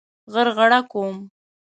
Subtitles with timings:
[0.33, 1.15] غرغړه کوم.